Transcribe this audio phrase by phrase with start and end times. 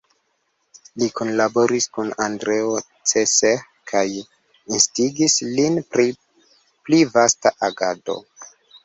[1.01, 2.71] Li kunlaboris kun Andreo
[3.11, 3.61] Cseh
[3.91, 4.01] kaj
[4.79, 6.07] instigis lin pri
[6.89, 8.17] pli vasta agado.